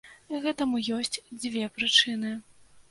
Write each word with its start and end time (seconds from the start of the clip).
Гэтаму 0.45 0.81
ёсць 0.99 1.21
дзве 1.41 1.71
прычыны. 1.79 2.37